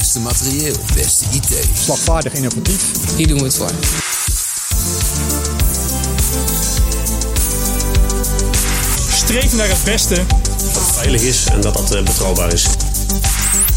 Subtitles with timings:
[0.00, 1.68] Beste materieel, beste IT.
[1.74, 3.16] Slagvaardig innovatief.
[3.16, 3.70] Hier doen we het voor.
[9.10, 10.14] Streef naar het beste.
[10.14, 12.68] Dat het veilig is en dat dat eh, betrouwbaar is.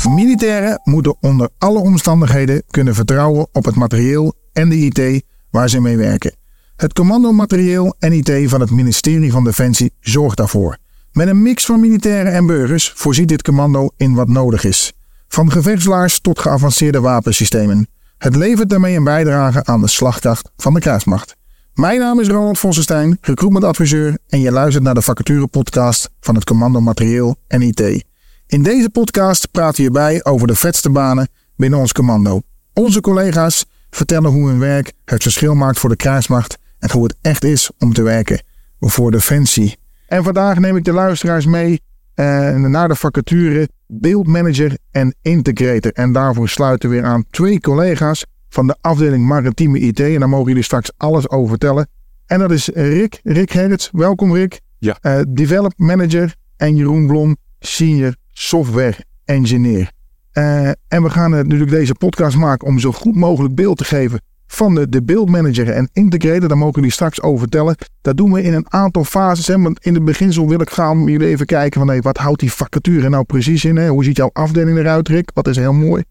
[0.10, 5.80] Militairen moeten onder alle omstandigheden kunnen vertrouwen op het materieel en de IT waar ze
[5.80, 6.36] mee werken.
[6.76, 10.78] Het commando materieel en IT van het ministerie van Defensie zorgt daarvoor.
[11.12, 14.94] Met een mix van militairen en burgers voorziet dit commando in wat nodig is.
[15.34, 17.88] Van gevechtslaars tot geavanceerde wapensystemen.
[18.18, 21.36] Het levert daarmee een bijdrage aan de slagkracht van de krijgsmacht.
[21.74, 26.44] Mijn naam is Ronald Vossenstein, recruitmentadviseur en je luistert naar de vacature podcast van het
[26.44, 28.04] Commando Materieel en IT.
[28.48, 32.42] In deze podcast praten we hierbij over de vetste banen binnen ons commando.
[32.74, 37.16] Onze collega's vertellen hoe hun werk het verschil maakt voor de krijgsmacht en hoe het
[37.22, 38.44] echt is om te werken
[38.80, 39.78] voor Defensie.
[40.08, 41.82] En vandaag neem ik de luisteraars mee
[42.14, 45.92] eh, naar de vacature beeldmanager en integrator.
[45.92, 50.00] En daarvoor sluiten we weer aan twee collega's van de afdeling maritieme IT.
[50.00, 51.88] En daar mogen jullie straks alles over vertellen.
[52.26, 53.90] En dat is Rick, Rick Gerrits.
[53.92, 54.62] Welkom Rick.
[54.80, 54.98] Ja.
[55.02, 58.96] Eh, develop manager en Jeroen Blom, senior software
[59.26, 59.92] engineer.
[60.32, 63.84] Eh, en we gaan eh, natuurlijk deze podcast maken om zo goed mogelijk beeld te
[63.84, 64.22] geven
[64.54, 66.48] van de, de beeldmanager en integrator.
[66.48, 67.76] Daar mogen jullie straks over vertellen.
[68.02, 69.48] Dat doen we in een aantal fases.
[69.48, 69.62] Hè?
[69.62, 72.52] Want in het beginsel wil ik gaan jullie even kijken van hey, wat houdt die
[72.52, 73.76] vacature nou precies in?
[73.76, 73.88] Hè?
[73.88, 75.32] Hoe ziet jouw afdeling eruit, Rick?
[75.34, 76.04] Wat is heel mooi.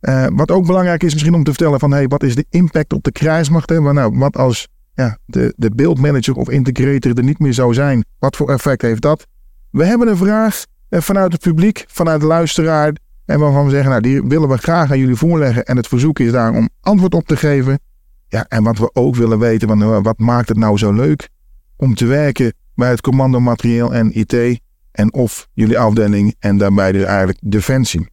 [0.00, 2.92] Eh, wat ook belangrijk is misschien om te vertellen van hey, wat is de impact
[2.92, 3.68] op de krijgsmacht?
[3.68, 3.92] Hè?
[3.92, 8.04] Nou, wat als ja, de, de beeldmanager of integrator er niet meer zou zijn?
[8.18, 9.26] Wat voor effect heeft dat?
[9.70, 12.92] We hebben een vraag eh, vanuit het publiek, vanuit de luisteraar.
[13.30, 15.64] En waarvan we zeggen, nou, die willen we graag aan jullie voorleggen.
[15.64, 17.80] En het verzoek is daar om antwoord op te geven.
[18.28, 21.28] Ja, en wat we ook willen weten, van, uh, wat maakt het nou zo leuk
[21.76, 24.60] om te werken bij het commando materieel en IT.
[24.92, 28.08] En of jullie afdeling en daarbij dus eigenlijk defensie.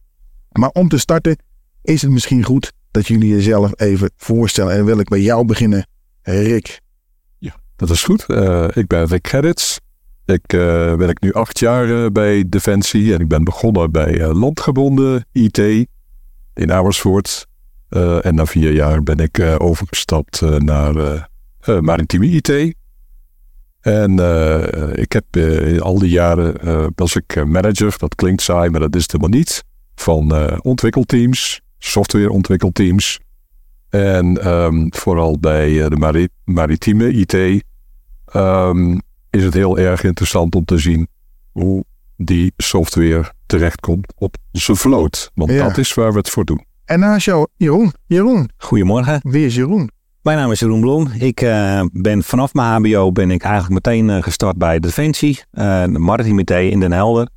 [0.52, 1.36] Maar om te starten
[1.82, 4.70] is het misschien goed dat jullie jezelf even voorstellen.
[4.70, 5.86] En dan wil ik bij jou beginnen,
[6.22, 6.80] Rick.
[7.38, 8.24] Ja, dat is goed.
[8.28, 9.80] Uh, ik ben Rick Gerrits.
[10.28, 14.32] Ik uh, werk nu acht jaar uh, bij Defensie en ik ben begonnen bij uh,
[14.32, 15.58] landgebonden IT
[16.54, 17.46] in Amersfoort.
[18.22, 21.28] en na vier jaar ben ik overgestapt naar
[21.80, 22.74] maritieme IT.
[23.80, 24.12] En
[24.94, 25.24] ik heb
[25.80, 26.54] al die jaren
[26.94, 29.64] was ik manager, dat klinkt saai, maar dat is het helemaal niet.
[29.94, 33.20] Van ontwikkelteams, softwareontwikkelteams.
[33.90, 37.64] En um, vooral bij de mari maritieme IT.
[38.34, 39.00] Um,
[39.30, 41.08] is het heel erg interessant om te zien
[41.52, 41.84] hoe
[42.16, 45.30] die software terechtkomt op onze vloot.
[45.34, 45.66] Want ja.
[45.66, 46.64] dat is waar we het voor doen.
[46.84, 47.92] En naast jou, Jeroen.
[48.06, 48.50] Jeroen.
[48.56, 49.20] Goedemorgen.
[49.22, 49.90] Wie is Jeroen?
[50.22, 51.08] Mijn naam is Jeroen Blom.
[51.18, 55.82] Ik uh, ben vanaf mijn HBO ben ik eigenlijk meteen uh, gestart bij Defensie, uh,
[55.82, 57.28] de Maritime IT in Den Helder.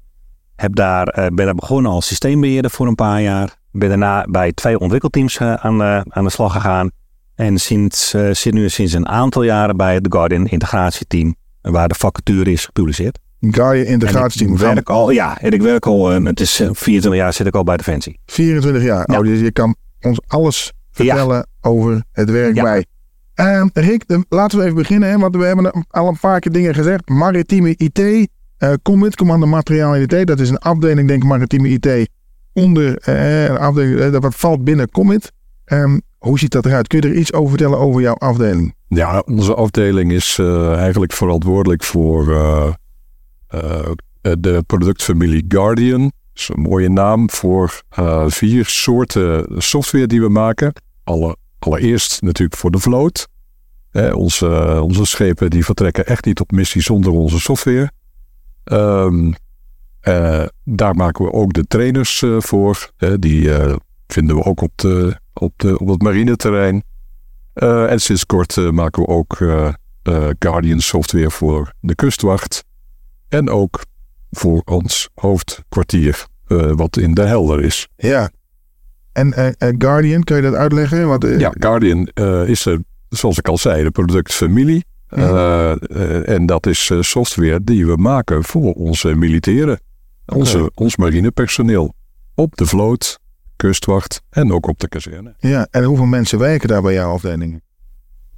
[0.55, 3.55] Heb daar, ben daar begonnen als systeembeheerder voor een paar jaar.
[3.71, 6.91] Ben daarna bij twee ontwikkelteams aan, de, aan de slag gegaan.
[7.35, 12.51] En sinds, zit nu sinds een aantal jaren bij het Guardian integratieteam waar de vacature
[12.51, 13.19] is gepubliceerd.
[13.39, 14.53] Guardian integratieteam.
[14.53, 17.63] Ik werk al, ja, en ik werk al, het is 24 jaar zit ik al
[17.63, 18.19] bij Defensie.
[18.25, 19.11] 24 jaar.
[19.11, 19.17] Ja.
[19.17, 21.45] Oh, dus je kan ons alles vertellen ja.
[21.61, 22.63] over het werk ja.
[22.63, 22.85] bij.
[23.35, 26.51] Uh, Rick, de, laten we even beginnen, hè, want we hebben al een paar keer
[26.51, 27.09] dingen gezegd.
[27.09, 32.09] Maritieme IT, uh, Commit, Commando Materiaal IT, dat is een afdeling, denk ik, Maritieme IT,
[32.53, 35.31] onder uh, een afdeling, dat valt binnen Commit.
[35.65, 36.87] Um, hoe ziet dat eruit?
[36.87, 38.75] Kun je er iets over vertellen over jouw afdeling?
[38.87, 42.73] Ja, onze afdeling is uh, eigenlijk verantwoordelijk voor uh,
[43.55, 43.91] uh,
[44.39, 46.01] de productfamilie Guardian.
[46.01, 47.81] Dat is een mooie naam voor
[48.27, 50.73] vier soorten software die we maken.
[51.03, 53.27] Alle, allereerst natuurlijk voor de vloot.
[54.13, 57.91] onze, onze schepen die vertrekken echt niet op missie zonder onze software.
[58.63, 59.33] Um,
[60.63, 62.91] daar maken we ook de trainers voor.
[63.19, 63.49] die
[64.13, 66.83] vinden we ook op, de, op, de, op het marineterrein.
[67.55, 69.69] Uh, en sinds kort uh, maken we ook uh,
[70.39, 72.63] Guardian software voor de kustwacht.
[73.29, 73.85] En ook
[74.31, 76.25] voor ons hoofdkwartier,
[76.75, 77.87] wat in de Helder is.
[77.95, 78.31] Ja.
[79.11, 81.07] En Guardian, kun je dat uitleggen?
[81.07, 82.05] Wat, ja, Guardian
[82.47, 84.85] is er, zoals ik al zei, de productfamilie.
[85.07, 85.75] Ja.
[86.25, 89.79] en dat is software die we maken voor onze militairen.
[90.25, 90.69] Onze, okay.
[90.73, 91.93] Ons marinepersoneel.
[92.35, 93.19] Op de vloot,
[93.61, 95.35] kustwacht en ook op de kazerne.
[95.39, 97.61] Ja, en hoeveel mensen werken daar bij jouw afdeling?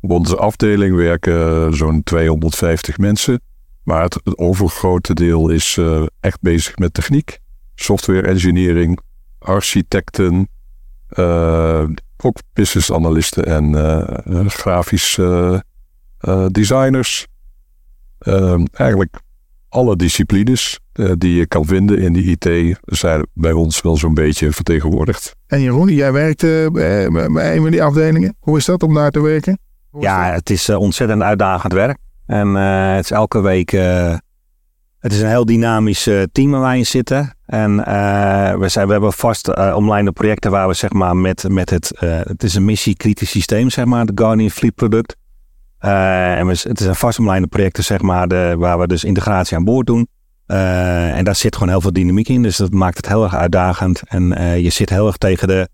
[0.02, 3.42] Op onze afdeling werken zo'n 250 mensen.
[3.84, 7.40] Maar het, het overgrote deel is uh, echt bezig met techniek,
[7.76, 9.00] software engineering,
[9.40, 10.48] architecten,
[11.10, 11.84] uh,
[12.18, 15.20] ook business analisten en uh, grafisch
[16.52, 17.28] designers.
[18.72, 19.20] eigenlijk
[19.74, 24.14] alle disciplines eh, die je kan vinden in die IT zijn bij ons wel zo'n
[24.14, 25.36] beetje vertegenwoordigd.
[25.48, 28.36] En Jeroen, jij werkt eh, bij bij een van die afdelingen.
[28.40, 29.60] Hoe is dat om daar te werken?
[30.00, 30.36] Ja, dat?
[30.36, 31.98] het is eh, ontzettend uitdagend werk.
[32.26, 33.72] En eh, het is elke week.
[33.72, 34.16] eh,
[35.00, 37.38] het is een heel dynamisch team waar wij in zitten.
[37.46, 41.70] En eh, we, zijn, we hebben vast omlijnde projecten waar we zeg maar met, met
[41.70, 41.92] het.
[42.00, 45.16] eh, het is een missiekritisch systeem, zeg maar, het Guardian Fleet product.
[45.84, 49.04] Eh, en we, het is een vast omlijnde projecten, zeg maar, de, waar we dus
[49.04, 50.08] integratie aan boord doen.
[50.46, 52.42] Eh, en daar zit gewoon heel veel dynamiek in.
[52.44, 54.02] Dus dat maakt het heel erg uitdagend.
[54.08, 55.70] En eh, je zit heel erg tegen de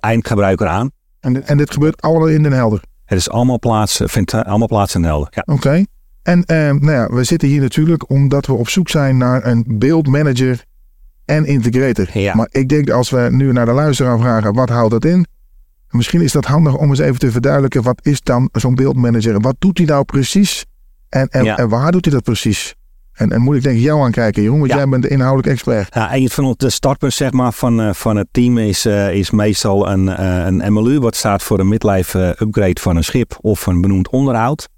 [0.00, 0.90] eindgebruiker aan.
[1.20, 2.82] En, dit- en dit gebeurt allemaal in Den Helder.
[3.04, 5.28] Het is allemaal plaats, vindt allemaal plaats in Helder.
[5.30, 5.42] Ja.
[5.54, 5.84] Oké.
[6.22, 9.64] En eh, nou ja, we zitten hier natuurlijk omdat we op zoek zijn naar een
[9.68, 10.64] beeldmanager
[11.24, 12.08] en integrator.
[12.12, 12.34] Ja.
[12.34, 15.26] Maar ik denk als we nu naar de luisteraar vragen, wat houdt dat in?
[15.90, 19.40] Misschien is dat handig om eens even te verduidelijken, wat is dan zo'n beeldmanager?
[19.40, 20.64] Wat doet hij nou precies?
[21.08, 21.56] En, en, Ja.
[21.56, 22.74] en waar doet hij dat precies?
[23.12, 24.76] En, en moet ik denk ik jou aankijken, Jeroen, want Ja.
[24.76, 25.94] jij bent de inhoudelijk expert.
[25.94, 29.30] Ja, een van de startpunten zeg maar, van, eh, van het team is, eh, is
[29.30, 33.38] meestal een, eh, een MLU, wat staat voor een midlife eh, upgrade van een schip
[33.40, 34.68] of een benoemd onderhoud.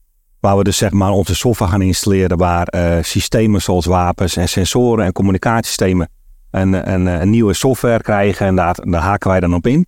[0.40, 4.48] Waar we dus zeg maar onze software gaan installeren, waar eh, systemen zoals wapens en
[4.48, 6.08] sensoren en communicatiesystemen
[6.50, 9.86] een, een, een nieuwe software krijgen en daar, daar haken wij dan op in.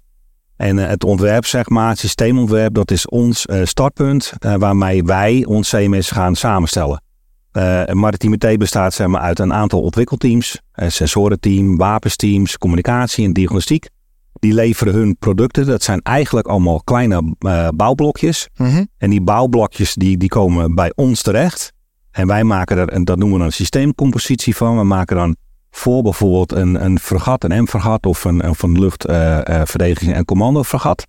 [0.63, 5.05] En eh, het ontwerp, zeg maar, het systeemontwerp, dat is ons eh, startpunt eh, waarmee
[5.05, 7.03] wij ons CMS gaan samenstellen.
[7.53, 13.33] Eh Maritime T bestaat zeg maar, uit een aantal ontwikkelteams, eh, sensorenteam, wapensteams, communicatie en
[13.33, 13.89] diagnostiek.
[14.33, 15.67] Die leveren hun producten.
[15.67, 17.35] Dat zijn eigenlijk allemaal kleine
[17.75, 18.49] bouwblokjes.
[18.57, 18.85] Mhm.
[18.99, 21.73] En die bouwblokjes die, die komen bij ons terecht.
[22.11, 24.79] En wij maken er, en dat noemen we dan een systeemcompositie van.
[24.79, 25.37] We maken dan
[25.75, 31.07] voor bijvoorbeeld een, een fregat, een M-fregat of een, of een luchtverdediging- en commando-fregat.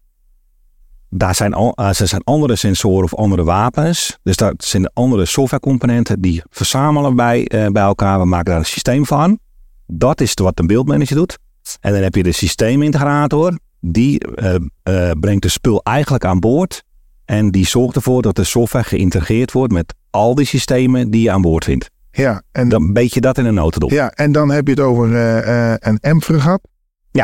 [1.09, 4.17] Daar zijn, al, eh, er zijn andere sensoren of andere wapens.
[4.23, 8.19] Dus dat zijn andere softwarecomponenten die verzamelen wij eh, bij elkaar.
[8.19, 9.39] We maken daar een systeem van.
[9.87, 11.37] Dat is wat een beeldmanager doet.
[11.79, 13.57] En dan heb je de systeemintegrator.
[13.79, 16.83] Die eh, eh, brengt de spul eigenlijk aan boord.
[17.25, 21.31] En die zorgt ervoor dat de software geïntegreerd wordt met al die systemen die je
[21.31, 21.89] aan boord vindt.
[22.15, 23.89] Ja, en, Dan weet je dat in een notendop.
[23.89, 26.61] Ja, ja, en dan heb je het over eh, eh, een M-fregat.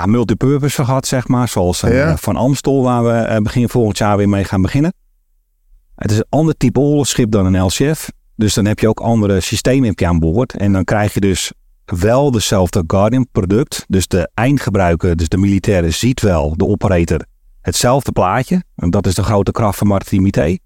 [0.05, 1.47] multipurpose vergat, zeg maar.
[1.47, 1.87] Zoals Ja.
[1.87, 4.93] eh, Van Amstel, waar we begin volgend jaar weer mee gaan beginnen.
[5.95, 8.11] Het is een ander type oorlogsschip dan een LCF.
[8.35, 10.53] Dus dan heb je ook andere systemen heb je aan boord.
[10.53, 11.51] En dan krijg je dus
[11.85, 13.85] wel dezelfde Guardian product.
[13.87, 17.25] Dus de eindgebruiker, dus de militaire, ziet wel, de operator,
[17.61, 18.63] hetzelfde plaatje.
[18.75, 20.57] En dat is de grote kracht van Martinité.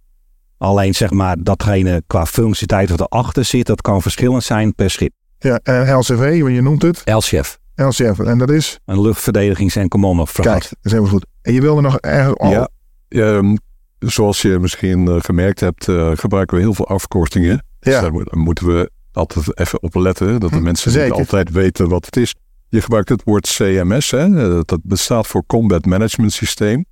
[0.63, 5.13] Alleen zeg maar, datgene qua functionaliteit wat erachter zit, dat kan verschillend zijn per schip.
[5.39, 7.01] Ja, en LCV, want je noemt het.
[7.06, 8.19] LCF, LCF.
[8.19, 11.25] En dat is, een luchtverdedigings- en commando kijk, dat is helemaal goed.
[11.42, 12.36] En je wilde nog ergens...
[12.36, 12.69] Oh, Ja,
[13.07, 13.56] ehm,
[14.00, 17.66] zoals je misschien eh, gemerkt hebt, eh, gebruiken we heel veel afkortingen.
[17.80, 18.01] Dus Ja.
[18.01, 21.09] daar mo- moeten we altijd even op letten, dat de Hm, mensen zeker.
[21.09, 22.36] niet altijd weten wat het is.
[22.69, 24.18] Je gebruikt het woord CMS, hè?
[24.56, 26.86] eh, dat bestaat voor Combat Management Systeem.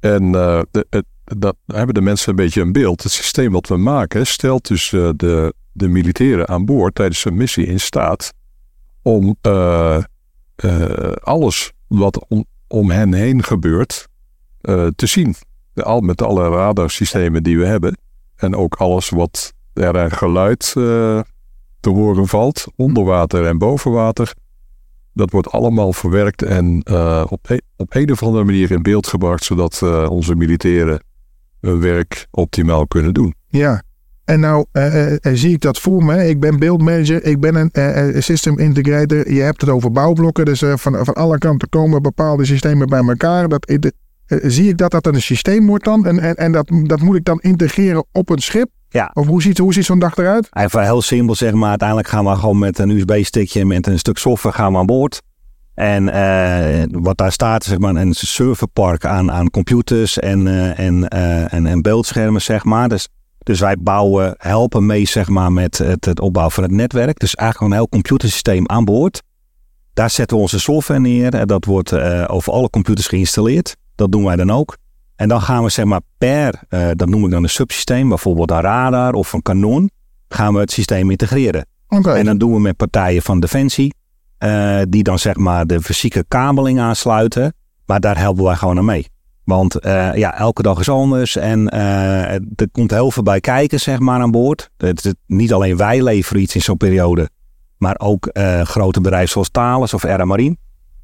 [0.00, 1.04] En eh, de, het,
[1.36, 3.02] dat hebben de mensen een beetje een beeld.
[3.02, 7.36] Het systeem wat we maken stelt dus eh, de, de militairen aan boord tijdens een
[7.36, 8.32] missie in staat
[9.02, 10.02] om eh,
[10.56, 12.26] eh, alles wat
[12.68, 14.08] om, hen heen gebeurt
[14.94, 15.34] te zien.
[15.74, 17.98] Al, met alle radarsystemen die we hebben.
[18.36, 20.72] En ook alles wat er aan geluid
[21.80, 24.34] te horen valt, onder water en boven water.
[25.12, 26.86] Dat wordt allemaal verwerkt en
[27.28, 31.02] op, een, op een of andere manier in beeld gebracht, zodat onze militairen
[31.60, 33.34] hun werk optimaal kunnen doen.
[33.48, 33.82] Ja.
[34.24, 36.28] En nou eh, eh, zie ik dat voor me.
[36.28, 39.32] Ik ben beeldmanager, ik ben een eh, eh, system integrator.
[39.32, 40.44] Je hebt het over bouwblokken.
[40.44, 43.48] Dus eh, van, van alle kanten komen bepaalde systemen bij elkaar.
[43.48, 43.92] Dat, eh, de-
[44.26, 46.06] eh, zie ik dat dat een systeem wordt dan?
[46.06, 48.68] En, en, en dat, dat moet ik dan integreren op een schip?
[48.88, 49.10] Ja.
[49.14, 50.48] Of hoe ziet, hoe ziet zo'n dag eruit?
[50.52, 51.68] Even heel simpel zeg maar.
[51.68, 55.22] Uiteindelijk gaan we gewoon met een USB-stickje met een stuk software gaan we aan boord.
[55.78, 61.08] En eh, wat daar staat, zeg maar, een serverpark aan, aan computers en, eh, en,
[61.08, 62.88] eh, en, en beeldschermen, zeg maar.
[62.88, 63.08] Dus,
[63.38, 67.18] dus wij bouwen, helpen mee, zeg maar, met het, het opbouwen van het netwerk.
[67.18, 69.22] Dus eigenlijk een heel computersysteem aan boord.
[69.94, 71.34] Daar zetten we onze software neer.
[71.34, 71.92] En dat wordt
[72.28, 73.76] over alle computers geïnstalleerd.
[73.94, 74.76] Dat doen wij dan ook.
[75.16, 76.60] En dan gaan we zeg maar per,
[76.94, 79.90] dat noem ik dan een subsysteem, bijvoorbeeld een radar of een kanon,
[80.28, 81.66] gaan we het systeem integreren.
[81.88, 83.94] En dan doen we met partijen van Defensie,
[84.38, 87.54] eh, die dan zeg maar de fysieke kabeling aansluiten.
[87.86, 89.06] Maar daar helpen wij gewoon aan mee.
[89.44, 93.80] Want eh, ja, elke dag is anders en eh, er komt heel veel bij kijken
[93.80, 94.70] zeg maar aan boord.
[94.76, 97.28] Het, het- niet alleen wij leveren iets in zo'n periode,
[97.78, 98.30] maar ook
[98.62, 100.56] grote bedrijven zoals Thales of Marine.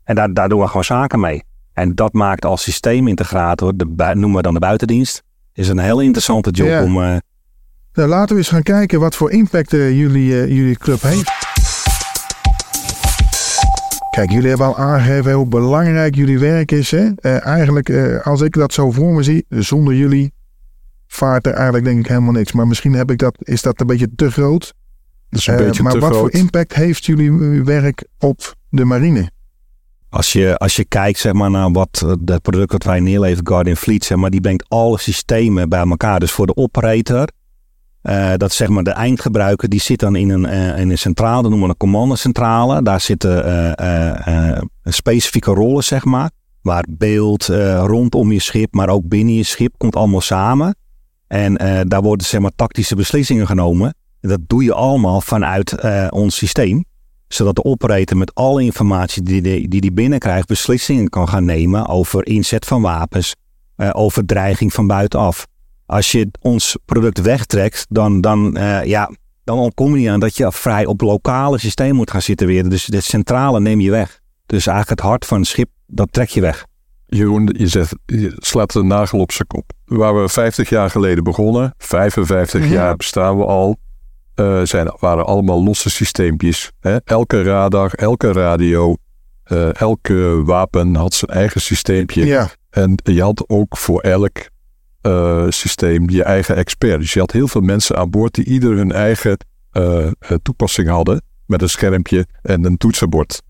[0.05, 1.43] En daar, daar doen we gewoon zaken mee.
[1.73, 5.23] En dat maakt als systeemintegrator, de, noemen we dan de buitendienst,
[5.53, 6.83] is een heel interessante job Ja.
[6.83, 11.44] om, Nou, laten we eens gaan kijken wat voor impact jullie, jullie club heeft.
[14.15, 16.91] Kijk, jullie hebben al aangegeven hoe belangrijk jullie werk is.
[16.91, 17.09] Hè?
[17.17, 20.33] Eh, eigenlijk, eh, als ik dat zo voor me zie, zonder jullie
[21.07, 22.53] vaart er eigenlijk denk ik helemaal niks.
[22.53, 24.75] Maar misschien heb ik dat, is dat een beetje te groot.
[25.31, 26.21] Dat is een Eh, beetje maar te wat groot.
[26.21, 29.31] voor impact heeft jullie werk op de marine?
[30.09, 33.77] Als je, als je kijkt zeg maar, naar wat dat product dat wij neerleveren, Guardian
[33.77, 36.21] Fleet, zeg maar, die brengt alle systemen bij elkaar.
[36.21, 37.29] Dus voor de operator,
[38.05, 41.43] eh, dat zeg maar de eindgebruiker, die zit dan in een, eh, in een centrale,
[41.43, 42.83] dat noemen we een commandocentrale.
[42.83, 43.45] Daar zitten
[43.77, 46.31] eh, specifieke rollen, zeg maar.
[46.63, 47.47] Waar beeld
[47.85, 50.77] rondom je schip, maar ook binnen je schip, komt allemaal samen.
[51.27, 51.55] En
[51.89, 53.95] daar worden zeg maar tactische beslissingen genomen.
[54.21, 56.85] En dat doe je allemaal vanuit ons systeem
[57.29, 61.87] zodat de operator met alle informatie die die, die die binnenkrijgt beslissingen kan gaan nemen
[61.87, 63.35] over inzet van wapens,
[63.77, 65.47] over dreiging van buitenaf.
[65.87, 69.11] Als je ons product wegtrekt, dan, dan, eh, ja,
[69.45, 72.69] dan ontkom je niet aan dat je vrij op lokale systeem moet gaan zitten weer.
[72.69, 74.21] Dus het centrale neem je weg.
[74.47, 76.67] Dus eigenlijk het hart van het schip, dat trek je weg.
[77.07, 79.73] Jeroen, je, zegt, je slaat de nagel op zijn kop.
[79.85, 82.73] Waar we 50 jaar geleden begonnen, 55 Mhm.
[82.73, 83.77] jaar bestaan we al,
[84.35, 86.73] eh, zijn, waren allemaal losse systeempjes.
[86.81, 86.97] Hè?
[87.05, 88.97] Elke radar, elke radio,
[89.45, 92.27] eh, elke wapen had zijn eigen systeempje.
[92.27, 94.39] Ja, En je had ook voor elk
[95.05, 97.01] eh, systeem je eigen expert.
[97.01, 99.37] Dus je had heel veel mensen aan boord die ieder hun eigen
[99.71, 101.23] eh, eh, toepassing hadden.
[101.47, 103.43] Met een schermpje en een toetsenbord.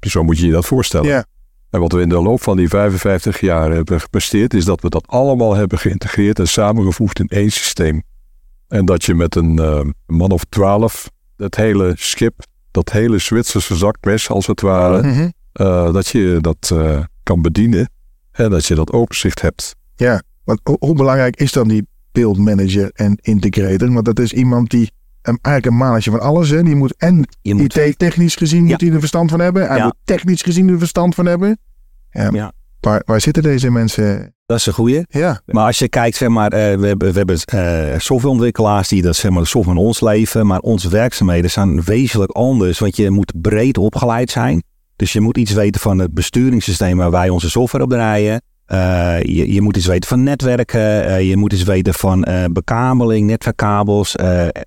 [0.00, 1.06] Zo moet je je dat voorstellen.
[1.08, 1.24] ja.
[1.70, 4.88] En wat we in de loop van die 55 jaar hebben gepresteerd, is dat we
[4.88, 8.02] dat allemaal hebben geïntegreerd en samengevoegd in één systeem.
[8.68, 9.54] En dat je met een
[10.06, 12.34] man of twaalf het hele schip,
[12.70, 15.28] dat hele Zwitserse zakmes als het ware, Mhm.
[15.92, 16.72] dat je dat
[17.22, 17.90] kan bedienen
[18.32, 19.74] en dat je dat overzicht hebt.
[19.96, 23.92] Ja, want ho- hoe belangrijk is dan die build manager en integrator?
[23.92, 24.90] Want dat is iemand die
[25.22, 26.50] um, eigenlijk een mannetje van alles.
[26.50, 26.62] Hè?
[26.62, 29.66] Die moet en Je moet, IT-technisch gezien moet hij er verstand van hebben.
[29.68, 29.84] Hij Ja.
[29.84, 31.58] moet technisch gezien er verstand van hebben.
[32.10, 32.28] Ja.
[32.32, 32.52] Ja.
[32.80, 34.34] Waar, waar zitten deze mensen?
[34.46, 35.02] dat is een goeie.
[35.08, 39.02] Ja, Maar als je kijkt, zeg maar, eh, we hebben, we hebben eh, softwareontwikkelaars die
[39.02, 40.46] dat, zeg maar, de software in ons leven.
[40.46, 42.78] Maar onze werkzaamheden zijn wezenlijk anders.
[42.78, 44.62] Want je moet breed opgeleid zijn.
[44.96, 48.42] Dus je moet iets weten van het besturingssysteem waar wij onze software op draaien.
[48.70, 51.04] Eh, je, je moet iets weten van netwerken.
[51.04, 54.16] eh, je moet iets weten van eh, bekabeling, netwerkkabels.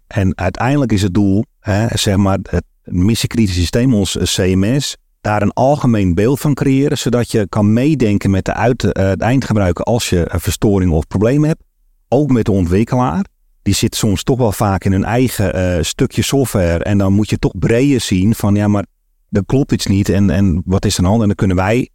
[0.08, 5.54] en uiteindelijk is het doel, hè, zeg maar, het missiekritische systeem, ons CMS, daar een
[5.54, 8.76] algemeen beeld van creëren, zodat je kan meedenken met de,
[9.18, 11.64] de eindgebruiker als je een verstoring of probleem hebt.
[12.10, 13.26] Ook met de ontwikkelaar.
[13.62, 16.84] Die zit soms toch wel vaak in hun eigen stukje software.
[16.84, 18.86] En dan moet je toch breder zien van ja, maar
[19.30, 20.10] dat klopt iets niet.
[20.10, 21.22] En, en wat is er aan?
[21.22, 21.90] En dan kunnen wij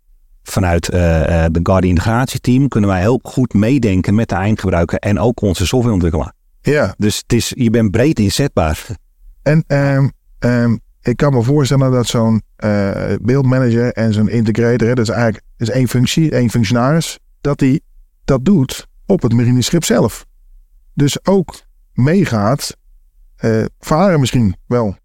[0.51, 5.19] vanuit eh, eh, de Guardian integratieteam kunnen wij heel goed meedenken met de eindgebruiker en
[5.19, 6.33] ook onze softwareontwikkelaar.
[6.61, 6.95] ja.
[6.99, 8.87] Dus het is, je bent breed inzetbaar.
[9.43, 14.95] En ehm, ehm, ik kan me voorstellen dat zo'n eh beeldmanager en zo'n integrator, hè,
[14.95, 17.83] dat is eigenlijk dat is één functie, één functionaris, dat die
[18.25, 20.27] dat doet op het marineschip zelf.
[20.95, 21.61] Dus ook
[21.93, 22.77] meegaat,
[23.37, 24.97] eh, varen misschien wel.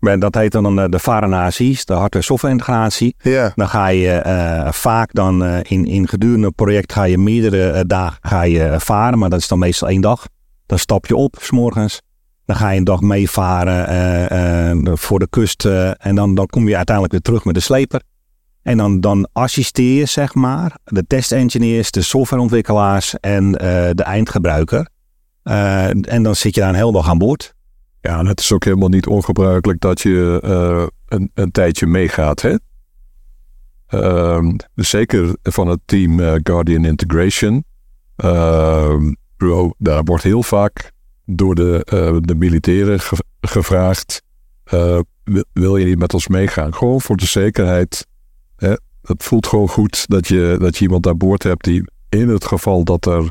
[0.00, 3.14] Dat heet dan eh, de VARA-naties, de hardware software integratie.
[3.18, 7.18] Ja, Dan ga je eh, vaak dan eh, in, in gedurende een project ga je
[7.18, 10.26] meerdere dagen ga je varen, maar dat is dan meestal één dag.
[10.66, 12.00] Dan stap je op, s'morgens.
[12.44, 15.64] Dan ga je een dag meevaren voor de kust
[15.98, 18.02] en dan, dan kom je uiteindelijk weer terug met de sleper.
[18.62, 24.88] En dan, dan assisteer je, zeg maar, de testengineers, de softwareontwikkelaars en de eindgebruiker.
[25.42, 27.55] En dan zit je daar een hele dag aan boord.
[28.06, 32.42] Ja, en het is ook helemaal niet ongebruikelijk dat je eh, een, een tijdje meegaat.
[32.42, 32.56] Hè?
[33.86, 37.64] Ehm, dus zeker van het team eh, Guardian Integration.
[38.16, 39.12] Ehm,
[39.78, 40.92] daar wordt heel vaak
[41.24, 44.22] door de, eh, de militairen ge- gevraagd:
[44.64, 46.74] wil, wil je niet met ons meegaan?
[46.74, 48.06] Gewoon voor de zekerheid.
[48.56, 48.72] Hè?
[49.02, 52.44] Het voelt gewoon goed dat je, dat je iemand aan boord hebt die in het
[52.44, 53.30] geval dat er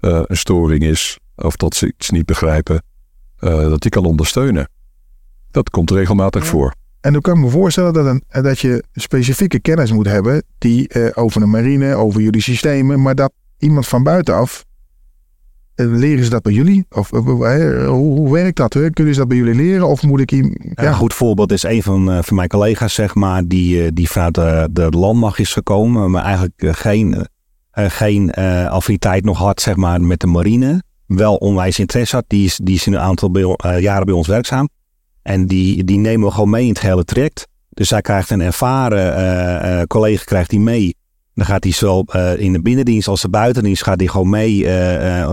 [0.00, 2.82] een storing is of dat ze iets niet begrijpen,
[3.40, 4.68] dat die kan ondersteunen.
[5.50, 6.48] Dat komt regelmatig Ja.
[6.50, 6.74] voor.
[7.00, 10.88] en dan kan ik me voorstellen dat, een, dat je specifieke kennis moet hebben die
[10.88, 14.64] eh, over de marine, over jullie systemen, maar dat iemand van buitenaf,
[15.74, 16.86] eh, leren ze dat bij jullie?
[16.90, 18.72] Of eh, eh, hoe, hoe werkt dat?
[18.74, 18.90] Hè?
[18.90, 19.88] Kunnen ze dat bij jullie leren?
[19.88, 20.44] Of moet ik hier...
[20.74, 20.86] Ja.
[20.86, 24.10] Een goed voorbeeld is een van, eh, van mijn collega's, zeg maar, die, eh, die
[24.10, 27.26] vanuit de, de landmacht is gekomen, maar eigenlijk eh, geen,
[27.70, 30.82] eh, geen eh, affiniteit nog had, zeg maar, met de marine.
[31.08, 32.24] Wel onwijs interesse had.
[32.26, 34.68] Die is, die is in een aantal eh, jaren bij ons werkzaam.
[35.22, 37.46] En die, die nemen we gewoon mee in het hele traject.
[37.68, 40.96] Dus hij krijgt een ervaren eh, eh, collega krijgt die mee.
[41.34, 42.04] Dan gaat hij zowel
[42.36, 44.68] in de binnendienst als de buitendienst gaat hij gewoon mee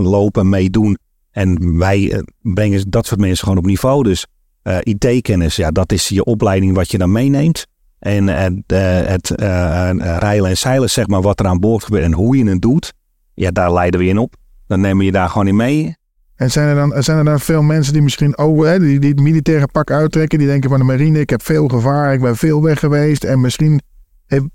[0.01, 0.97] lopen, meedoen.
[1.31, 4.03] En wij brengen dat soort mensen gewoon op niveau.
[4.03, 4.25] Dus
[4.79, 7.65] IT-kennis, ja, dat is je opleiding wat je dan meeneemt.
[7.99, 9.33] En het
[10.19, 12.93] rijlen en zeilen, zeg maar, wat er aan boord gebeurt en hoe je het doet.
[13.33, 14.35] Ja, daar leiden we in op.
[14.67, 15.95] Dan nemen we je daar gewoon in mee.
[16.35, 19.09] En zijn er dan, zijn er dan veel mensen die misschien oh, hè, die, die
[19.09, 22.35] het militaire pak uittrekken, die denken van de marine, ik heb veel gevaar, ik ben
[22.35, 23.81] veel weg geweest en misschien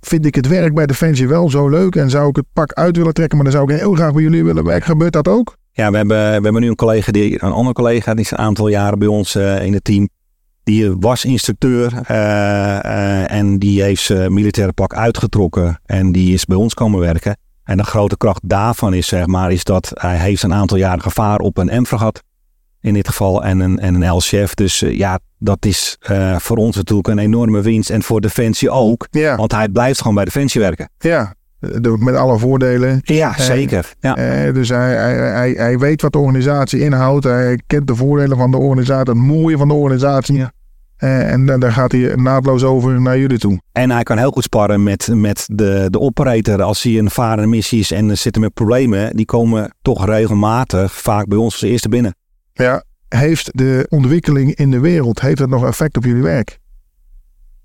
[0.00, 2.96] vind ik het werk bij Defensie wel zo leuk en zou ik het pak uit
[2.96, 4.86] willen trekken, maar dan zou ik heel graag bij jullie willen werken.
[4.86, 5.56] Gebeurt dat ook?
[5.72, 8.38] Ja, we hebben, we hebben nu een collega, die, een andere collega, die is een
[8.38, 10.08] aantal jaren bij ons eh, in het team.
[10.64, 16.44] Die was instructeur eh, eh, en die heeft zijn militaire pak uitgetrokken en die is
[16.44, 17.36] bij ons komen werken.
[17.70, 21.02] En de grote kracht daarvan is, zeg maar, is dat hij heeft een aantal jaren
[21.02, 22.22] gevaar op een M-fregat
[22.80, 24.54] in dit geval en een, en een LCF.
[24.54, 28.70] Dus eh, ja, dat is eh, voor ons natuurlijk een enorme winst en voor Defensie
[28.70, 29.06] ook.
[29.10, 30.90] Ja, Want hij blijft gewoon bij Defensie werken.
[30.98, 31.34] ja.
[31.58, 33.00] De- met alle voordelen.
[33.02, 33.92] Ja, zeker.
[34.00, 34.16] Ja.
[34.16, 37.24] Eh, dus hij, hij, hij, hij weet wat de organisatie inhoudt.
[37.24, 40.36] Hij kent de voordelen van de organisatie, het mooie van de organisatie.
[40.36, 40.52] Ja.
[41.00, 43.60] Eh, en dan, dan gaat hij naadloos over naar jullie toe.
[43.72, 46.62] En hij kan heel goed sparren met, met de, de operator.
[46.62, 51.26] Als hij een varende missie is en zitten met problemen, die komen toch regelmatig vaak
[51.26, 52.14] bij ons als eerste binnen.
[52.52, 56.58] Ja, heeft de ontwikkeling in de wereld, heeft dat nog effect op jullie werk?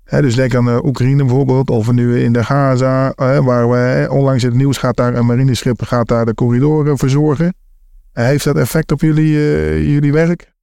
[0.04, 4.12] Dus denk aan eh, Oekraïne bijvoorbeeld, of nu in de Gaza, eh, waar we eh,
[4.12, 7.54] onlangs in het nieuws gaat daar een marineschip gaat daar de corridoren verzorgen.
[8.12, 10.54] Eh, heeft dat effect op jullie, eh, jullie werk?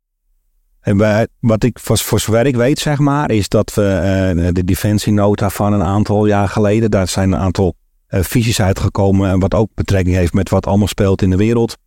[0.83, 5.49] En wat ik voor, zover ik weet, zeg maar, is dat we eh, de defensienota
[5.49, 7.75] van een aantal jaar geleden, daar zijn een aantal
[8.07, 11.77] eh, visies uitgekomen, en wat ook betrekking heeft met wat allemaal speelt in de wereld.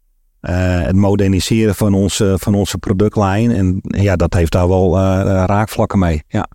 [0.40, 3.50] Eh, het moderniseren van onze, van onze productlijn.
[3.50, 6.22] En ja, dat heeft daar wel eh, raakvlakken mee.
[6.28, 6.48] Ja.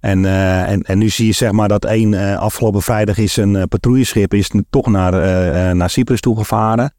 [0.00, 3.36] En, eh, en, en nu zie je zeg maar dat één eh, afgelopen vrijdag is
[3.36, 6.94] een eh, patrouilleschip is toch naar, eh, eh, naar Cyprus toegevaren.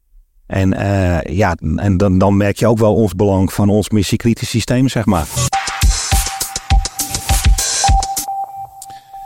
[0.47, 4.49] En eh, ja, en dan, dan merk je ook wel ons belang van ons missiekritisch
[4.49, 5.27] systeem, zeg maar.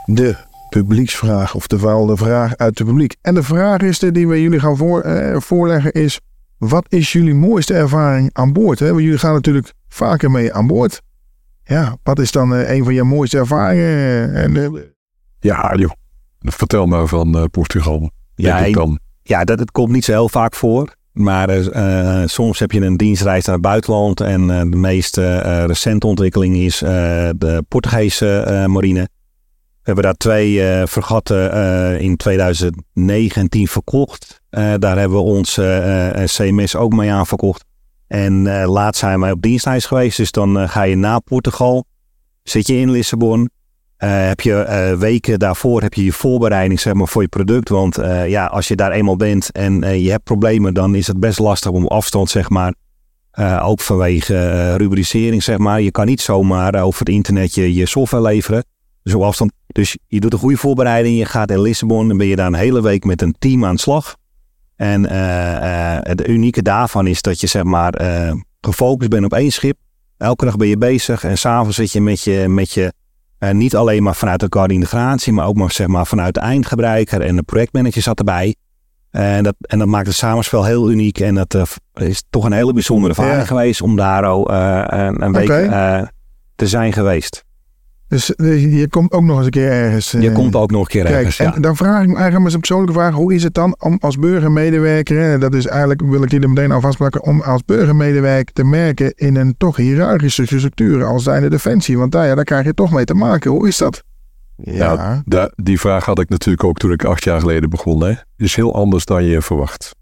[0.04, 0.36] De
[0.68, 3.16] publieksvraag, oftewel de vraag uit het publiek.
[3.22, 6.20] En de vraag is de die we jullie gaan voor, eh, voorleggen is...
[6.58, 8.78] Wat is jullie mooiste ervaring aan boord?
[8.78, 8.90] Hè?
[8.90, 11.00] Want jullie gaan natuurlijk vaker mee aan boord.
[11.64, 14.34] Ja, wat is dan eh, een van je mooiste ervaringen?
[14.34, 14.82] En, eh,
[15.40, 15.90] Ja, joh.
[16.40, 18.10] Vertel maar van eh, Portugal.
[18.34, 18.98] Ja, ik dan.
[19.22, 20.94] Ja, dat het komt niet zo heel vaak voor.
[21.12, 24.20] Maar eh, eh, soms heb je een dienstreis naar het buitenland.
[24.20, 25.16] En eh, de meest
[25.66, 29.08] recente ontwikkeling is de Portugese marine.
[29.82, 34.40] We hebben daar twee vergatten in 2009 en 10 verkocht.
[34.50, 35.60] Daar hebben we ons
[36.24, 37.64] CMS ook mee aanverkocht.
[38.10, 40.16] En eh, laatst zijn wij op dienstreis geweest.
[40.16, 41.84] Dus dan ga je na Portugal.
[42.42, 43.50] Zit je in Lissabon.
[44.00, 47.68] Eh, heb je eh, weken daarvoor heb je je voorbereiding zeg maar, voor je product.
[47.68, 51.20] Want eh, ja, als je daar eenmaal bent en je hebt problemen, dan is het
[51.20, 52.74] best lastig om afstand, zeg maar.
[53.62, 55.80] ook vanwege rubricering, zeg maar.
[55.80, 58.64] Je kan niet zomaar over het internet je, je software leveren.
[59.02, 59.52] Dus afstand.
[59.66, 61.18] Dus je doet een goede voorbereiding.
[61.18, 62.08] Je gaat in Lissabon.
[62.08, 64.16] Dan ben je daar een hele week met een team aan de slag.
[64.76, 65.10] En
[66.02, 68.02] het unieke daarvan is dat je zeg maar
[68.60, 69.76] gefocust bent op één schip.
[70.16, 71.24] Elke dag ben je bezig.
[71.24, 72.92] En s'avonds zit je met je, met je
[73.40, 77.20] eh, niet alleen maar vanuit de coördinatie, maar ook maar, zeg maar, vanuit de eindgebruiker
[77.20, 78.54] en de projectmanager zat erbij.
[79.10, 81.18] En dat, en dat maakt het samenspel heel uniek.
[81.20, 81.62] En dat eh,
[82.08, 83.46] is toch een hele bijzondere ervaring Ja.
[83.46, 85.48] geweest om daar ook, eh, een, een week
[86.54, 87.44] te zijn geweest.
[88.10, 90.10] Dus eh, je komt ook nog eens een keer ergens.
[90.10, 91.36] Je eh, komt ook nog een keer Kijk, ergens.
[91.36, 91.54] Ja.
[91.54, 93.14] en dan vraag ik me eigenlijk met een persoonlijke vraag.
[93.14, 96.72] Hoe is het dan om als burgermedewerker, hè, dat is eigenlijk, wil ik jullie meteen
[96.72, 101.98] al vastplakken, om als burgermedewerker te merken in een toch hiërarchische structuur als zijnde defensie.
[101.98, 103.50] Want daar, ja, daar krijg je toch mee te maken.
[103.50, 104.02] Hoe is dat?
[104.56, 108.02] Ja, da- die vraag had ik natuurlijk ook toen ik acht jaar geleden begon.
[108.02, 108.14] Hè.
[108.36, 109.94] is heel anders dan je verwacht.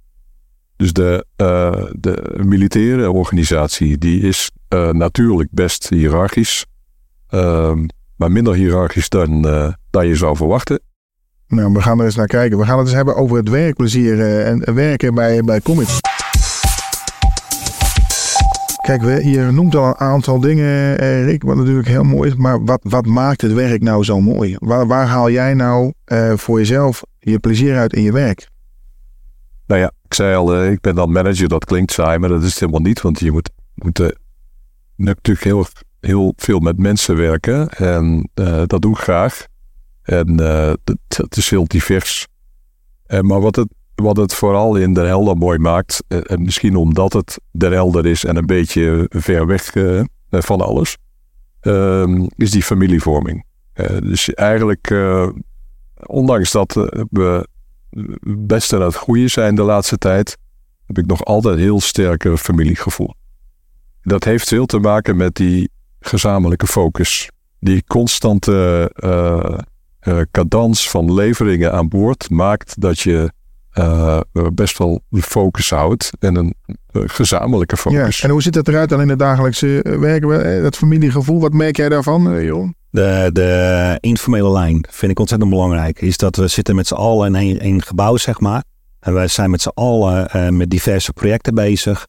[0.77, 6.67] Dus de, eh, de militaire organisatie die is eh, natuurlijk best hiërarchisch.
[7.29, 7.87] Ehm,
[8.19, 10.81] maar minder hiërarchisch dan, eh, dan je zou verwachten.
[11.49, 12.59] Nou, we gaan er eens naar kijken.
[12.59, 16.01] We gaan het eens hebben over het werkplezier eh, en en werken bij, bij Comet.
[18.83, 22.37] Kijk, we, je noemt al een aantal dingen, eh, Rick, wat natuurlijk heel mooi is.
[22.37, 24.57] Maar wat, wat maakt het werk nou zo mooi?
[24.59, 25.93] Waar, waar haal jij nou
[26.37, 28.49] voor jezelf je plezier uit in je werk?
[29.69, 31.49] Nou ja, ik zei al, ik ben dan manager.
[31.49, 33.01] Dat klinkt saai, maar dat is het helemaal niet.
[33.01, 34.09] Want je moet, moet eh,
[34.97, 35.67] natuurlijk heel,
[36.01, 37.69] heel veel met mensen werken.
[37.69, 39.47] En eh, dat doe ik graag.
[40.03, 40.73] En eh,
[41.07, 42.27] dat is heel divers.
[43.07, 47.13] Eh, maar wat het, wat het vooral in Den Helder mooi maakt, en misschien omdat
[47.13, 49.73] het Den Helder is en een beetje ver weg
[50.31, 50.97] van alles,
[51.61, 53.45] ehm, is die familievorming.
[54.03, 54.95] Dus eigenlijk,
[56.07, 56.73] ondanks dat
[57.11, 57.49] we
[58.39, 60.37] best aan het groeien zijn de laatste tijd,
[60.87, 63.15] heb ik nog altijd heel sterke familiegevoel.
[64.03, 67.31] Dat heeft veel te maken met die gezamenlijke focus.
[67.61, 69.59] Die constante uh,
[70.03, 73.33] uh, cadans van leveringen aan boord maakt dat je
[73.79, 74.21] uh,
[74.53, 76.55] best wel focus houdt en een
[76.93, 78.19] gezamenlijke focus.
[78.19, 80.63] Ja, en hoe ziet dat eruit dan in het dagelijkse werken?
[80.63, 82.75] Dat familiegevoel, wat merk jij daarvan, Jeroen?
[82.91, 86.01] De, de informele lijn vind ik ontzettend belangrijk.
[86.01, 88.63] Is dat we zitten met z'n allen in één, één gebouw, zeg maar.
[89.01, 92.07] En wij zijn met z'n allen uh, met diverse projecten bezig.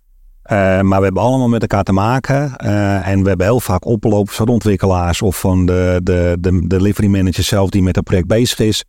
[0.52, 2.54] Uh, maar we hebben allemaal met elkaar te maken.
[2.64, 7.08] Uh, en we hebben heel vaak oplopers van ontwikkelaars of van de, de, de delivery
[7.08, 8.84] manager zelf die met het project bezig is.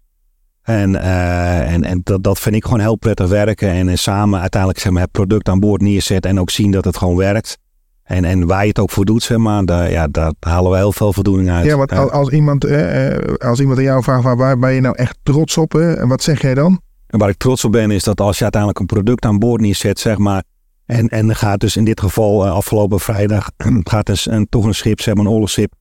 [0.62, 3.70] En, en, en dat, dat vind ik gewoon heel prettig werken.
[3.70, 6.96] En samen uiteindelijk zeg maar, het product aan boord neerzetten en ook zien dat het
[6.96, 7.58] gewoon werkt.
[8.02, 10.76] En, en waar je het ook voor doet, zeg maar, daar, ja, daar halen we
[10.76, 11.64] heel veel voldoening uit.
[11.64, 14.80] Ja, want als, als, iemand, eh, als iemand aan jou vraagt, waar, waar ben je
[14.80, 15.74] nou echt trots op?
[15.74, 16.80] En wat zeg jij dan?
[17.06, 19.60] En waar ik trots op ben, is dat als je uiteindelijk een product aan boord
[19.60, 20.42] neerzet, zeg maar.
[20.90, 23.50] En, en gaat dus in dit geval uh, afgelopen vrijdag,
[23.90, 25.72] gaat dus een, toch een schip, zeg maar een oorlogsschip,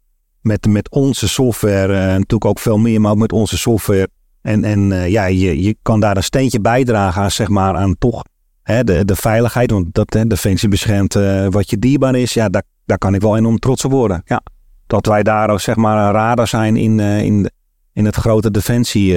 [0.42, 4.10] met, met onze software, uh, natuurlijk ook veel meer, maar ook met onze software.
[4.42, 7.96] En, en uh, ja, je, je kan daar een steentje bijdragen aan, zeg maar, aan
[7.98, 8.24] toch
[8.64, 9.72] hè, de, de veiligheid.
[9.72, 11.14] Want dat hè, Defensie beschermt
[11.50, 12.34] wat je dierbaar is.
[12.34, 14.22] Ja, daar, daar kan ik wel enorm trots op worden.
[14.26, 14.42] Ja.
[14.88, 17.52] Dat wij daar zeg maar, een radar zijn in, in,
[17.94, 19.14] in het grote Defensie.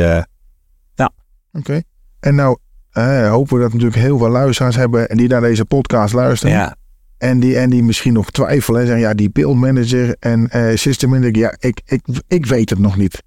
[0.95, 1.11] ja.
[1.53, 1.83] Oké.
[2.21, 2.59] En nou
[2.99, 6.55] uh, hopen we dat natuurlijk heel veel luisteraars hebben die naar deze podcast luisteren.
[6.57, 6.77] Ja.
[7.19, 11.11] En die, en die misschien nog twijfelen en zeggen, ja, die buildmanager en uh, system
[11.11, 13.23] manager, ja, ik, ik, ik weet het nog niet.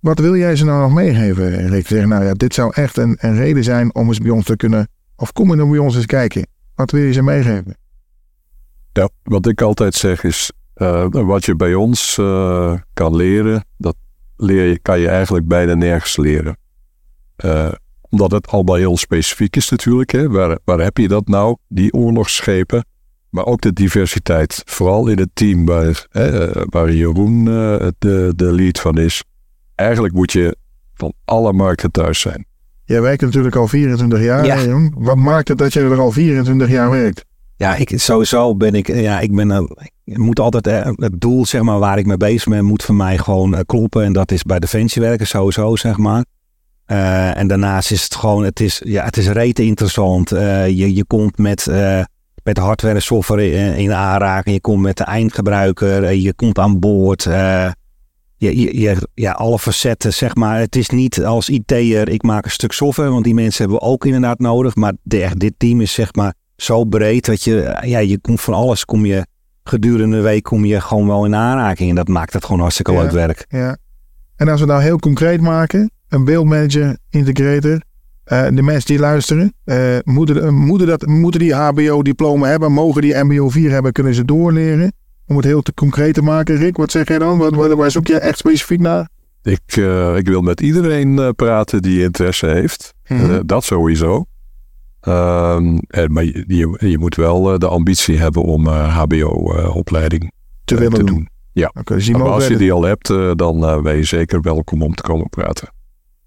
[0.00, 1.86] Wat wil jij ze nou nog meegeven, Rick?
[1.86, 4.56] Zeg, nou ja, dit zou echt een, een reden zijn om eens bij ons te
[4.56, 6.46] kunnen, of kom je dan bij ons eens kijken.
[6.74, 7.76] Wat wil je ze meegeven?
[8.92, 13.96] Ja, wat ik altijd zeg is, uh, wat je bij ons uh, kan leren, dat
[14.36, 16.58] leer je, kan je eigenlijk bijna nergens leren.
[18.10, 20.12] Omdat het allemaal heel specifiek is natuurlijk.
[20.12, 20.28] Hè?
[20.28, 22.84] Waar, waar heb je dat nou, die oorlogsschepen?
[23.30, 24.62] Maar ook de diversiteit.
[24.64, 29.22] Vooral in het team waar, hè, waar Jeroen uh, de, de lead van is.
[29.74, 30.56] Eigenlijk moet je
[30.94, 32.46] van alle markten thuis zijn.
[32.84, 34.60] Jij werkt natuurlijk al 24 jaar, ja.
[34.60, 34.94] Jeroen.
[34.96, 37.24] Wat maakt het dat je er al 24 jaar werkt?
[37.56, 39.60] Ja, ik, sowieso ben ik, ja, ik ben, uh,
[40.04, 43.18] moet altijd, uh, het doel zeg maar, waar ik mee bezig ben, moet voor mij
[43.18, 44.04] gewoon uh, kloppen.
[44.04, 46.24] En dat is bij Defensie werken sowieso, zeg maar.
[46.90, 50.32] Uh, en daarnaast is het gewoon, het is, ja, het is rete interessant.
[50.32, 52.00] Uh, je, je komt met, uh,
[52.42, 54.54] met hardware en software in, in aanraking.
[54.54, 56.12] Je komt met de eindgebruiker.
[56.12, 57.22] je komt aan boord.
[57.22, 57.74] je,
[58.36, 60.58] je, je, ja, alle facetten, zeg maar.
[60.58, 63.10] Het is niet als IT'er, ik maak een stuk software.
[63.10, 64.74] Want die mensen hebben we ook inderdaad nodig.
[64.74, 68.54] Maar de, dit team is zeg maar zo breed dat je, ja, je komt van
[68.54, 69.26] alles, kom je
[69.64, 71.88] gedurende de week kom je gewoon wel in aanraking.
[71.88, 73.46] En dat maakt het gewoon hartstikke ja, leuk werk.
[73.48, 73.76] Ja.
[74.36, 77.80] En als we nou heel concreet maken een beeldmanager, integrator.
[78.32, 83.24] Uh, de mensen die luisteren, uh, moeten, moeten, dat, moeten die HBO-diploma hebben, mogen die
[83.24, 84.92] MBO 4 hebben, kunnen ze doorleren.
[85.26, 87.38] Om het heel te concreet te maken, Rick, wat zeg jij dan?
[87.38, 89.08] Wat, waar zoek je echt specifiek naar?
[89.42, 92.94] Ik, uh, ik wil met iedereen praten die interesse heeft.
[93.08, 93.46] Mm-hmm.
[93.46, 94.24] dat sowieso.
[95.00, 100.32] Ehm, en, maar je, je, je, moet wel de ambitie hebben om HBO-opleiding
[100.64, 101.14] te, willen te doen.
[101.14, 101.28] doen.
[101.52, 104.94] Ja, okay, dus maar als je die al hebt, dan ben je zeker welkom om
[104.94, 105.68] te komen praten.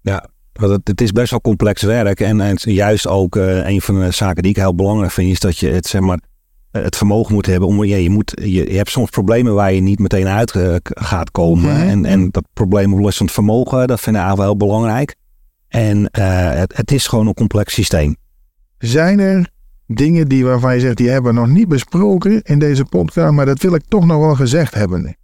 [0.02, 2.20] Ja, het, het is best wel complex werk.
[2.20, 5.40] En, en juist ook uh, een van de zaken die ik heel belangrijk vind, is
[5.40, 6.20] dat je het, zeg maar,
[6.70, 7.84] het vermogen moet hebben om.
[7.84, 11.30] Ja, je, moet, je, je hebt soms problemen waar je niet meteen uit uh, gaat
[11.30, 11.72] komen.
[11.72, 11.88] Mhm.
[11.88, 15.16] En, en dat probleemoplossend vermogen, dat vind ik eigenlijk wel heel belangrijk.
[15.68, 18.16] En uh, het, het is gewoon een complex systeem.
[18.78, 19.50] Zijn er
[19.86, 23.46] dingen die waarvan je zegt, die hebben we nog niet besproken in deze podcast, maar
[23.46, 25.16] dat wil ik toch nog wel gezegd hebben?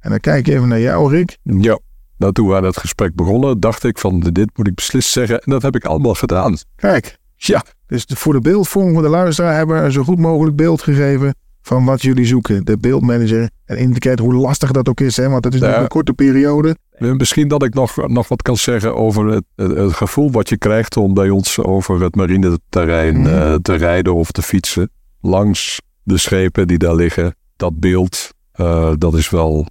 [0.00, 1.38] En dan kijk ik even naar jou, Rick.
[1.42, 1.78] Ja.
[2.18, 5.40] Nou, toen we aan het gesprek begonnen, dacht ik van dit moet ik beslist zeggen.
[5.40, 6.56] En dat heb ik allemaal gedaan.
[6.76, 7.64] Kijk, ja.
[7.86, 11.34] Dus voor de beeldvorm van de luisteraar hebben we een zo goed mogelijk beeld gegeven
[11.62, 12.64] van wat jullie zoeken.
[12.64, 13.50] De beeldmanager.
[13.64, 15.28] En indicator hoe lastig dat ook is, hè?
[15.28, 15.80] want het is ja.
[15.80, 16.76] een korte periode.
[16.98, 20.56] Misschien dat ik nog, nog wat kan zeggen over het, het, het gevoel wat je
[20.56, 23.26] krijgt om bij ons over het marineterrein mm.
[23.26, 24.90] uh, te rijden of te fietsen.
[25.20, 27.34] Langs de schepen die daar liggen.
[27.56, 29.66] Dat beeld, uh, dat is wel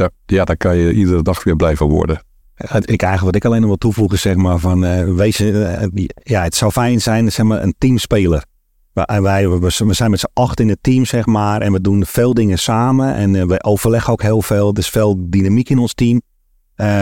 [0.00, 2.22] ja, ja, daar kan je iedere dag weer blijven worden.
[2.60, 5.82] Ik eigenlijk wat ik alleen nog wil toevoegen, zeg maar, van uh, wees, uh,
[6.22, 8.44] ja, het zou fijn zijn, zeg maar, een teamspeler.
[8.92, 12.34] Wij, we zijn met z'n acht in het team, zeg maar, en we doen veel
[12.34, 14.70] dingen samen en uh, we overleggen ook heel veel.
[14.70, 16.20] Er is veel dynamiek in ons team.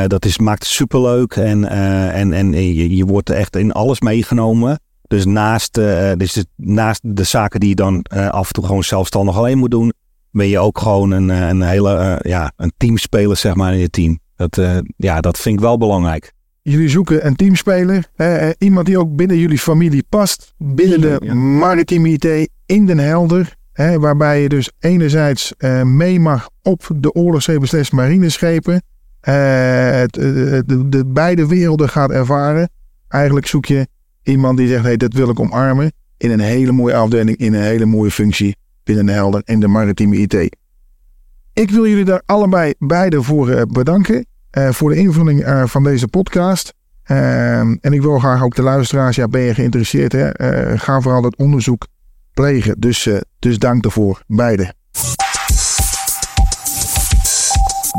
[0.06, 1.64] dat is, maakt het superleuk en,
[2.12, 4.80] en, en je, je wordt echt in alles meegenomen.
[5.08, 5.74] Dus naast,
[6.16, 9.92] dus naast de zaken die je dan af en toe gewoon zelfstandig alleen moet doen,
[10.38, 13.90] ben je ook gewoon een, een hele uh, ja, een teamspeler zeg maar in je
[13.90, 14.18] team.
[14.36, 16.32] Dat, uh, ja, dat vind ik wel belangrijk.
[16.62, 18.04] Jullie zoeken een teamspeler,
[18.58, 22.04] iemand die ook binnen jullie familie past, binnen de ja.
[22.04, 23.56] IT in Den Helder.
[23.72, 28.72] Hè, waarbij je dus enerzijds uh, mee mag op de oorlogszeebeslest marineschepen.
[28.72, 29.34] Uh,
[29.90, 32.70] het, de, de, beide werelden gaat ervaren.
[33.08, 33.86] Eigenlijk zoek je
[34.22, 35.92] iemand die zegt, hey, dat wil ik omarmen.
[36.16, 38.56] In een hele mooie afdeling, in een hele mooie functie
[38.88, 40.56] binnen de Helder en de maritieme IT.
[41.52, 44.26] Ik wil jullie daar allebei beide voor bedanken.
[44.50, 46.74] voor de invulling van deze podcast.
[47.02, 50.12] Ehm, en ik wil graag ook de luisteraars, ja, ben je geïnteresseerd?
[50.12, 50.30] Hè?
[50.78, 51.86] ga vooral dat onderzoek
[52.34, 52.80] plegen.
[52.80, 54.74] Dus, dus dank daarvoor, beide.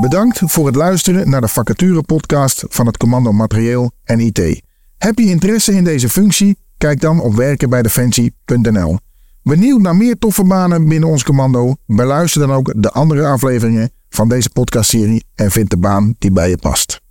[0.02, 4.62] Bedankt voor het luisteren naar de vacature podcast van het Commando Materieel en IT.
[4.98, 6.58] Heb je interesse in deze functie?
[6.78, 8.98] Kijk dan op werkenbijdefensie.nl.
[9.44, 11.76] Benieuwd naar meer toffe banen binnen ons commando?
[11.86, 16.50] Beluister dan ook de andere afleveringen van deze podcastserie en vind de baan die bij
[16.50, 17.02] je past.